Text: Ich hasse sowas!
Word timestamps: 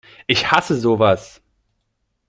Ich 0.25 0.49
hasse 0.49 0.79
sowas! 0.81 1.43